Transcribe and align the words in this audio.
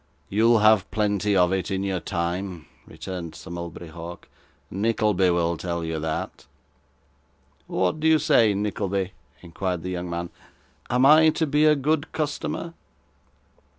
'You'll 0.29 0.57
have 0.61 0.89
plenty 0.89 1.35
of 1.35 1.53
it, 1.53 1.69
in 1.69 1.83
your 1.83 1.99
time,' 1.99 2.65
returned 2.87 3.35
Sir 3.35 3.51
Mulberry 3.51 3.89
Hawk; 3.91 4.27
'Nickleby 4.71 5.29
will 5.29 5.57
tell 5.57 5.83
you 5.83 5.99
that.' 5.99 6.47
'What 7.67 7.99
do 7.99 8.07
you 8.07 8.17
say, 8.17 8.55
Nickleby?' 8.55 9.11
inquired 9.43 9.83
the 9.83 9.91
young 9.91 10.09
man; 10.09 10.31
'am 10.89 11.05
I 11.05 11.29
to 11.29 11.45
be 11.45 11.65
a 11.65 11.75
good 11.75 12.11
customer? 12.13 12.73